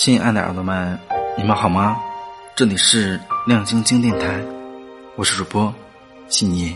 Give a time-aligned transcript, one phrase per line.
[0.00, 0.98] 亲爱的耳朵们，
[1.36, 1.94] 你们好吗？
[2.56, 4.42] 这里是亮晶晶电台，
[5.14, 5.74] 我是主播
[6.26, 6.74] 信叶。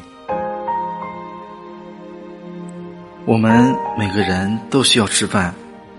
[3.25, 5.55] 我们每个人都需要吃饭，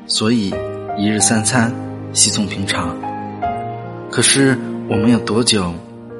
[0.06, 0.54] 所以
[1.00, 1.74] 一日三餐
[2.14, 2.96] 稀松平常。
[4.12, 4.56] 可是
[4.88, 5.74] 我们有多久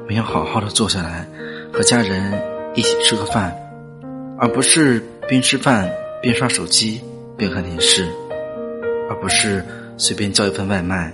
[0.08, 1.24] 没有好好的坐下来
[1.72, 2.32] 和家人
[2.74, 3.56] 一起吃个饭，
[4.40, 5.88] 而不是边吃饭
[6.22, 7.00] 边刷手机
[7.36, 8.06] 边看电视，
[9.08, 9.64] 而不是。
[9.98, 11.10] 随便叫一份外卖，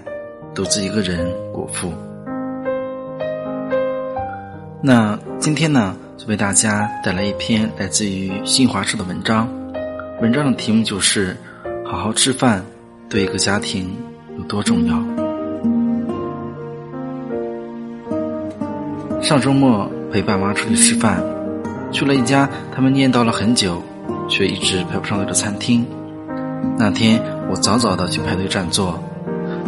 [0.56, 1.92] 独自一个人果腹。
[4.82, 9.48] 那今天呢，就为大家带来一篇来自于新华社的文章。
[10.20, 11.36] 文章的题目就是
[11.86, 12.64] “好好吃饭
[13.08, 13.96] 对一个家庭
[14.36, 14.96] 有多重要”。
[19.22, 21.22] 上周末陪爸妈出去吃饭，
[21.92, 23.80] 去了一家他们念叨了很久
[24.32, 25.86] 却一直排不上队的餐厅。
[26.78, 27.22] 那天。
[27.50, 28.98] 我早早的去排队占座，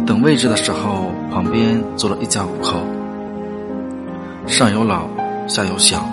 [0.07, 2.79] 等位置的时候，旁边坐了一家五口，
[4.47, 5.07] 上有老，
[5.47, 6.03] 下有小，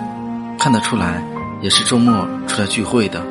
[0.59, 1.23] 看得出来
[1.61, 3.23] 也是周末出来聚会的。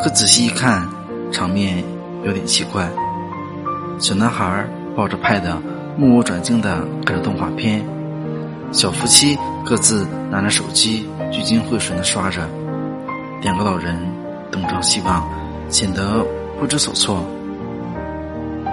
[0.00, 0.84] 可仔细一看，
[1.30, 1.84] 场面
[2.24, 2.88] 有点奇怪。
[4.00, 4.66] 小男孩
[4.96, 5.44] 抱着 Pad，
[5.96, 7.82] 目不转睛的看着动画片；
[8.72, 12.40] 小夫妻各自拿着手机，聚精会神的刷着；
[13.40, 13.96] 两个老人
[14.50, 15.28] 东张西望，
[15.68, 16.24] 显得。
[16.60, 17.24] 不知所措，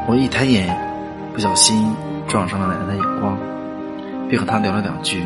[0.07, 0.75] 我一抬眼，
[1.35, 1.93] 不小心
[2.27, 3.37] 撞上了奶奶的眼光，
[4.27, 5.23] 便和她聊了两句。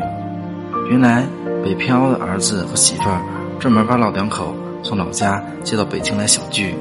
[0.90, 1.24] 原来
[1.64, 3.18] 北漂的儿子和媳妇儿
[3.58, 6.74] 专门把老两口从老家接到北京来小聚。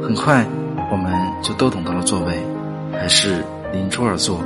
[0.00, 0.46] 很快，
[0.90, 2.42] 我们就都等到了座位，
[2.90, 4.40] 还是邻桌而坐。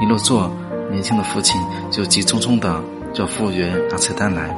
[0.00, 0.48] 一落座，
[0.88, 2.80] 年轻的父亲就急匆匆的
[3.12, 4.56] 叫服务员拿菜单来，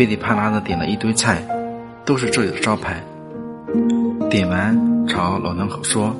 [0.00, 1.46] 噼里啪啦的点了一堆菜，
[2.06, 3.04] 都是这里的招牌。
[4.30, 6.16] 点完，朝老两口说：“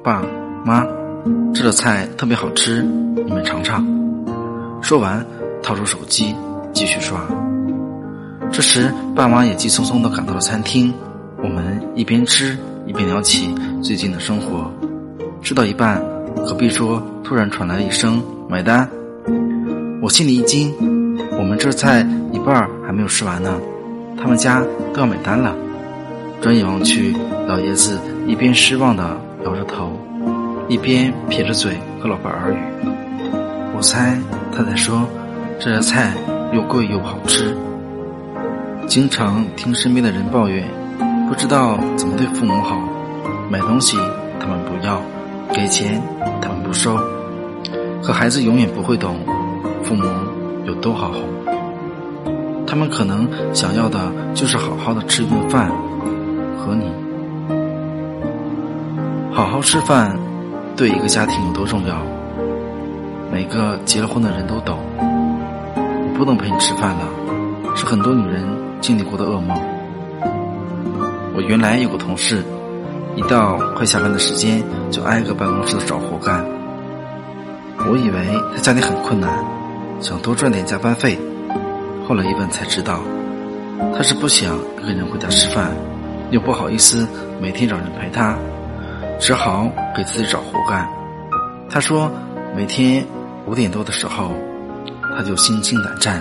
[0.00, 0.22] 爸
[0.64, 0.86] 妈，
[1.52, 2.82] 这道菜特别好吃，
[3.26, 3.84] 你们尝尝。”
[4.80, 5.26] 说完，
[5.60, 6.36] 掏出手机
[6.72, 7.20] 继续刷。
[8.52, 10.94] 这时，爸妈也急匆匆地赶到了餐厅。
[11.42, 12.56] 我们一边吃
[12.86, 13.52] 一边聊起
[13.82, 14.70] 最近的生活。
[15.42, 16.00] 吃到一半，
[16.46, 18.88] 隔壁桌突然传来一声“买单”，
[20.00, 20.72] 我心里一惊，
[21.36, 22.06] 我们这菜
[22.44, 23.54] 半还没有吃完呢，
[24.20, 24.62] 他们家
[24.92, 25.54] 都要买单了。
[26.40, 27.14] 转眼望去，
[27.46, 29.98] 老爷子一边失望地摇着头，
[30.68, 32.56] 一边撇着嘴和老伴耳语。
[33.76, 34.18] 我猜
[34.54, 35.06] 他在说，
[35.58, 36.14] 这菜
[36.52, 37.54] 又贵又不好吃。
[38.86, 40.66] 经常听身边的人抱怨，
[41.28, 42.76] 不知道怎么对父母好，
[43.50, 43.98] 买东西
[44.40, 45.00] 他们不要，
[45.52, 46.02] 给钱
[46.40, 46.98] 他们不收。
[48.02, 49.16] 可孩子永远不会懂，
[49.84, 50.04] 父母
[50.64, 51.20] 有多好哄。
[52.70, 53.98] 他们可能想要的
[54.32, 55.68] 就是好好的吃一顿饭。
[56.56, 56.84] 和你
[59.32, 60.16] 好好吃饭，
[60.76, 61.96] 对一个家庭有多重要？
[63.32, 64.78] 每个结了婚的人都懂。
[64.98, 67.02] 我不能陪你吃饭了，
[67.74, 68.44] 是很多女人
[68.80, 69.58] 经历过的噩梦。
[71.34, 72.44] 我原来有个同事，
[73.16, 76.44] 一到快下班的时间，就挨个办公室的找活干。
[77.78, 78.20] 我以为
[78.54, 79.28] 他家里很困难，
[79.98, 81.18] 想多赚点加班费。
[82.10, 82.98] 后来一问才知道，
[83.94, 85.70] 他是不想一个人回家吃饭。
[86.32, 87.06] 又不好意思
[87.40, 88.36] 每天找人陪他，
[89.20, 90.88] 只好给自己找活干。
[91.70, 92.10] 他说，
[92.56, 93.06] 每天
[93.46, 94.32] 五点多的时候，
[95.16, 96.20] 他就心惊胆战，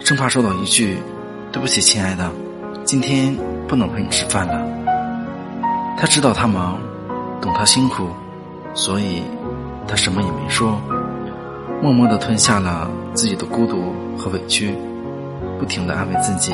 [0.00, 0.98] 生怕收到一句
[1.52, 2.28] “对不起，亲爱的，
[2.84, 3.32] 今天
[3.68, 4.60] 不能陪你吃饭了”。
[5.96, 6.80] 他知道他忙，
[7.40, 8.08] 懂他辛苦，
[8.74, 9.22] 所以
[9.86, 10.80] 他什么也没说，
[11.80, 14.76] 默默的吞下了自己的孤独和委屈，
[15.62, 16.52] 不停地安慰自己：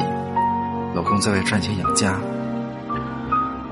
[0.94, 2.20] 老公在外赚钱养家。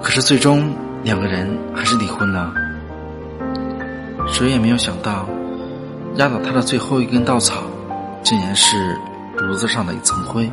[0.03, 2.55] 可是最终两个人还是离婚了。
[4.27, 5.29] 谁也没有想到，
[6.15, 7.65] 压倒他的最后一根稻草，
[8.23, 8.99] 竟然是
[9.37, 10.51] 炉子上的一层灰。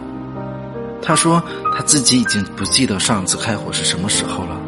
[1.01, 1.41] 他说
[1.73, 4.59] 他自己已经不记得上次开火是什么时候了。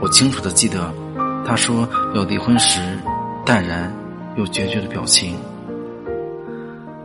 [0.00, 0.92] 我清楚的记得，
[1.46, 2.80] 他说要离婚时
[3.46, 3.94] 淡然
[4.34, 5.36] 又决绝的表情。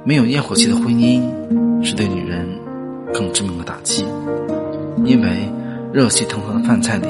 [0.07, 1.21] 没有烟火气的婚姻，
[1.83, 2.48] 是对女人
[3.13, 4.06] 更致命的打击，
[5.04, 5.51] 因为。
[5.94, 7.07] 热气腾腾的饭菜里，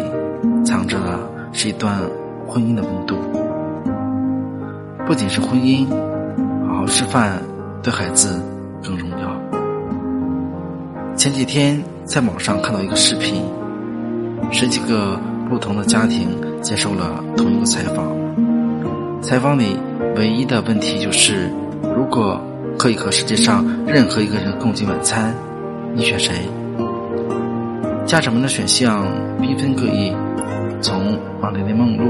[0.63, 1.19] 藏着的
[1.51, 1.99] 是一段
[2.47, 3.17] 婚姻的温度。
[5.05, 5.85] 不仅是婚姻，
[6.67, 7.41] 好好吃饭
[7.83, 8.39] 对孩子
[8.81, 9.35] 更重要。
[11.17, 13.43] 前几天在网上看到一个视频，
[14.51, 16.29] 十几个不同的家庭
[16.61, 18.07] 接受了同一个采访。
[19.21, 19.75] 采访里
[20.15, 21.51] 唯一的问题就是：
[21.95, 22.39] 如果
[22.77, 25.33] 可以和世界上任何一个人共进晚餐，
[25.95, 26.47] 你选谁？
[28.05, 29.05] 家长们的选项
[29.41, 30.13] 缤纷各异，
[30.81, 32.05] 从玛丽莲梦露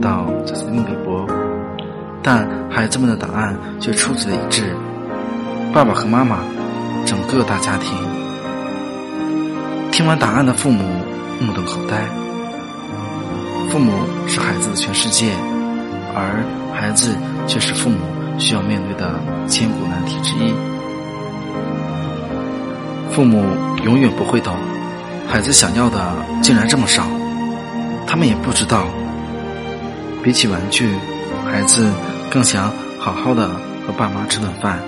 [0.00, 1.26] 到贾斯汀比伯，
[2.22, 4.74] 但孩子们的答案却出奇的一致。
[5.72, 6.40] 爸爸和妈妈，
[7.06, 7.96] 整个大家庭。
[9.92, 10.82] 听完答案的父母
[11.40, 11.96] 目瞪口呆。
[13.70, 13.92] 父母
[14.26, 15.30] 是孩子的全世界，
[16.14, 16.44] 而
[16.74, 17.14] 孩子
[17.46, 17.96] 却是父母
[18.38, 20.54] 需要面对的千古难题之一。
[23.12, 23.44] 父母
[23.84, 24.54] 永远不会懂，
[25.26, 27.02] 孩子想要的竟然这么少，
[28.06, 28.86] 他们也不知道。
[30.22, 30.88] 比起玩具，
[31.44, 31.90] 孩子
[32.30, 33.48] 更想好好的
[33.86, 34.78] 和爸妈吃顿饭。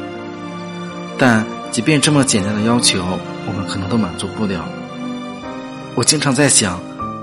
[1.19, 3.03] 但即便这么简单的要求，
[3.47, 4.65] 我们可能都满足不了。
[5.95, 6.81] 我经常在想，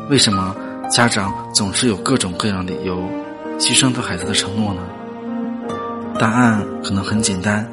[0.10, 0.56] 为什么
[0.90, 2.98] 家长总是有各种各样理由
[3.60, 4.82] 牺牲对孩子的承诺呢？
[6.20, 7.66] 答案可能很简单，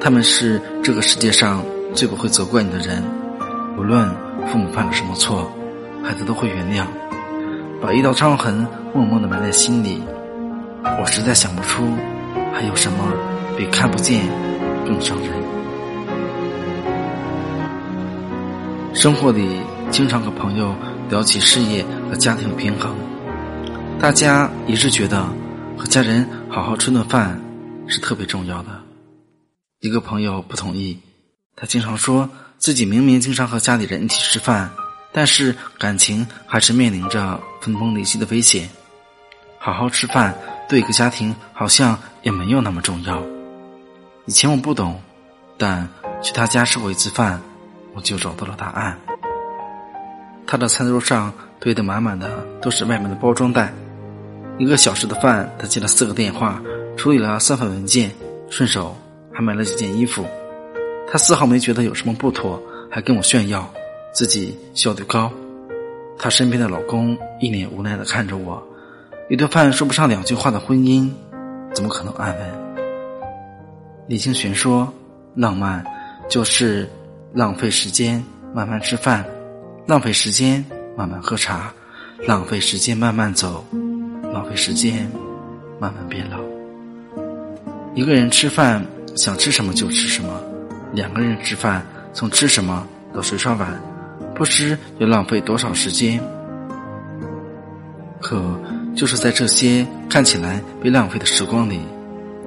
[0.00, 1.62] 他们是这个世界上
[1.94, 3.02] 最不会责怪你的人，
[3.78, 4.08] 无论
[4.48, 5.48] 父母犯了什么错，
[6.02, 6.84] 孩子都会原谅，
[7.80, 10.02] 把一道伤痕默默的埋在心里。
[10.82, 11.84] 我实在想不出，
[12.52, 12.98] 还有什么
[13.56, 14.24] 比看不见
[14.84, 15.28] 更伤人。
[18.94, 19.60] 生活里
[19.90, 20.74] 经常和朋友
[21.08, 22.94] 聊起事业和家庭的平衡，
[24.00, 25.24] 大家一致觉得
[25.76, 27.40] 和家人好好吃顿饭
[27.86, 28.68] 是特别重要的。
[29.80, 30.98] 一个朋友不同意，
[31.54, 32.28] 他经常说
[32.58, 34.70] 自己明明经常和家里人一起吃饭，
[35.12, 38.68] 但是感情还是面临着分崩离析的危险。
[39.58, 40.34] 好好吃饭
[40.68, 43.22] 对一个家庭好像也没有那么重要。
[44.26, 45.00] 以前我不懂，
[45.58, 45.88] 但
[46.22, 47.40] 去他家吃过一次饭。
[47.94, 48.94] 我就找到了答案。
[50.46, 53.72] 他的餐桌上堆得满满的都是外面的包装袋。
[54.58, 56.60] 一个小时的饭，他接了四个电话，
[56.96, 58.10] 处理了三份文件，
[58.48, 58.96] 顺手
[59.32, 60.24] 还买了几件衣服。
[61.06, 62.60] 他丝毫没觉得有什么不妥，
[62.90, 63.68] 还跟我炫耀
[64.12, 65.30] 自己效率高。
[66.18, 68.62] 他身边的老公一脸无奈的看着我，
[69.28, 71.08] 一顿饭说不上两句话的婚姻，
[71.72, 72.86] 怎么可能安稳？
[74.08, 74.92] 李清玄说
[75.36, 75.84] ：“浪漫
[76.28, 76.88] 就是。”
[77.34, 79.22] 浪费时间慢慢吃饭，
[79.86, 80.64] 浪费时间
[80.96, 81.70] 慢慢喝茶，
[82.26, 83.62] 浪费时间慢慢走，
[84.32, 85.06] 浪费时间
[85.78, 86.45] 慢慢变老。
[87.96, 88.84] 一个人吃饭
[89.16, 90.28] 想吃什么就吃什么，
[90.92, 91.82] 两个人吃饭
[92.12, 93.80] 从吃什么到谁刷碗，
[94.34, 96.20] 不知要浪费多少时间。
[98.20, 98.60] 可
[98.94, 101.80] 就是在这些看起来被浪费的时光里，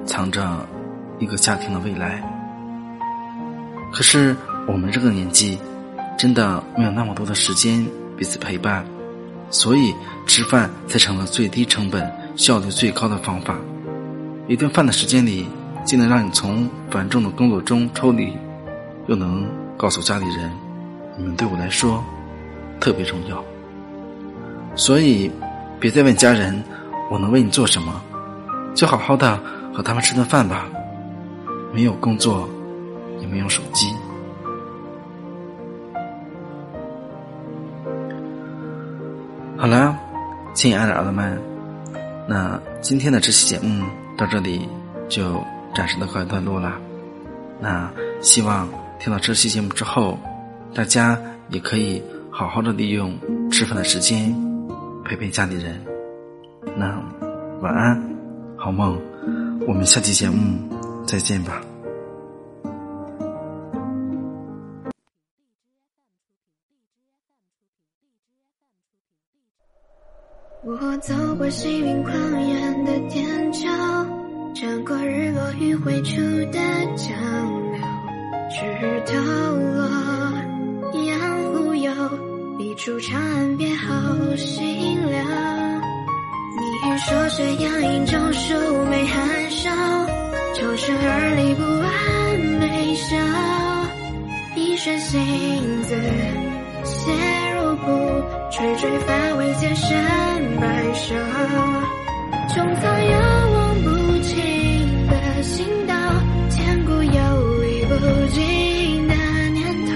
[0.06, 0.66] 藏着
[1.18, 2.22] 一个家庭的未来。
[3.92, 4.34] 可是。
[4.68, 5.58] 我们这个年纪，
[6.16, 7.84] 真的没有那么多的时间
[8.16, 8.84] 彼此陪伴，
[9.50, 9.92] 所以
[10.26, 13.56] 吃饭才成了最低成本、效率最高的方法。
[14.50, 15.46] 一顿饭的时间里，
[15.84, 18.36] 既能让你从繁重的工作中抽离，
[19.06, 20.50] 又能告诉家里人，
[21.16, 22.02] 你们对我来说
[22.80, 23.44] 特别重要。
[24.74, 25.30] 所以，
[25.78, 26.60] 别再问家人
[27.12, 28.02] 我能为你做什么，
[28.74, 29.38] 就好好的
[29.72, 30.66] 和他们吃顿饭吧。
[31.72, 32.48] 没有工作，
[33.20, 33.86] 也没有手机。
[39.56, 39.96] 好了，
[40.54, 41.40] 亲爱的儿子们，
[42.26, 43.84] 那今天的这期节目
[44.20, 44.68] 到这里
[45.08, 45.42] 就
[45.74, 46.78] 暂时的告一段落了。
[47.58, 47.90] 那
[48.20, 48.68] 希望
[48.98, 50.18] 听到这期节目之后，
[50.74, 51.18] 大家
[51.48, 53.18] 也可以好好的利用
[53.50, 54.30] 吃饭的时间
[55.06, 55.82] 陪陪家里人。
[56.76, 57.02] 那
[57.62, 57.98] 晚安，
[58.58, 59.00] 好梦，
[59.66, 60.36] 我们下期节目
[61.06, 61.62] 再见吧。
[70.62, 73.66] 我走过细云狂烟的天桥，
[74.60, 76.20] 穿过日落余晖处
[76.52, 76.58] 的
[76.94, 77.08] 江
[77.72, 77.80] 流，
[78.50, 78.60] 直
[79.06, 79.18] 到
[79.56, 79.88] 落
[81.02, 81.90] 阳忽悠，
[82.58, 85.24] 笔触长安别后心凉。
[86.58, 89.70] 你说斜阳映照树眉含笑，
[90.54, 93.16] 愁生而立不安眉笑，
[94.56, 95.96] 一瞬心字
[96.84, 97.10] 写
[97.54, 97.88] 入骨。
[98.50, 99.96] 垂垂发尾间山
[100.60, 101.14] 白首，
[102.50, 103.18] 穹苍遥
[103.54, 103.88] 望不
[104.18, 104.36] 尽
[105.50, 105.94] 心道，
[106.48, 107.00] 千古有
[107.60, 107.92] 理不
[108.28, 108.38] 尽
[109.08, 109.14] 的
[109.50, 109.90] 念头。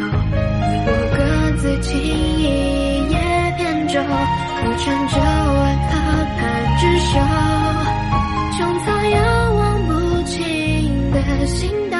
[0.87, 1.19] 我各
[1.59, 3.15] 自情一叶
[3.57, 5.93] 扁舟，孤城就爱河
[6.35, 6.43] 畔
[6.81, 7.13] 执手。
[8.57, 9.17] 穹苍有
[9.55, 9.91] 望不
[10.25, 10.35] 尽
[11.13, 11.97] 的心道，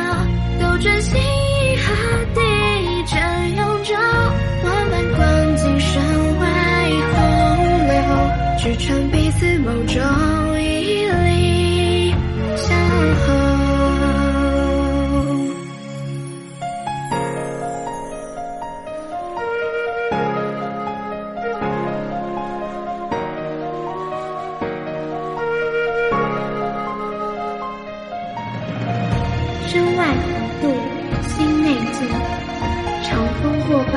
[0.61, 1.13] 斗转星
[31.29, 32.09] 心内静，
[33.03, 33.97] 长风过罢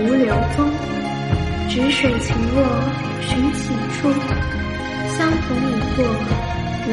[0.00, 0.70] 无留风。
[1.68, 2.62] 止水情落
[3.22, 4.10] 寻起处，
[5.16, 6.04] 相逢已过
[6.86, 6.90] 难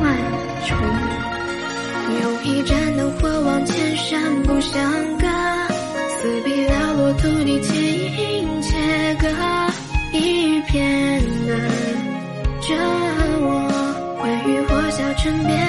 [0.00, 0.04] 万
[0.66, 0.76] 重。
[2.20, 4.82] 用一盏灯火望千山不相
[5.16, 5.26] 隔，
[6.18, 9.26] 四壁寥落，徒地剪影切割，
[10.12, 11.56] 一片难
[12.60, 12.74] 着
[13.40, 13.48] 我。
[14.20, 15.61] 欢愉或笑，成别。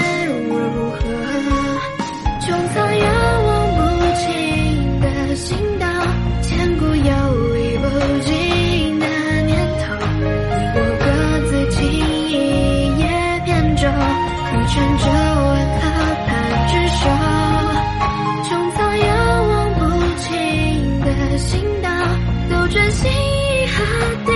[22.93, 23.83] 心意何
[24.25, 24.31] 地，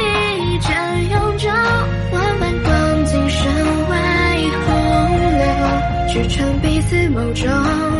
[0.59, 0.69] 正
[1.09, 1.47] 永着
[2.11, 3.39] 万般光景，身
[3.89, 3.91] 外
[4.65, 4.69] 洪
[5.37, 5.45] 流，
[6.09, 7.96] 只存彼此眸中。